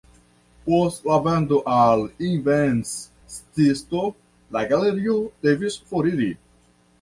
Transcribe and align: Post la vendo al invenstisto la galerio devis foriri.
Post 0.67 1.03
la 1.09 1.17
vendo 1.25 1.59
al 1.73 2.01
invenstisto 2.29 4.03
la 4.57 4.65
galerio 4.73 5.19
devis 5.49 5.79
foriri. 5.93 6.33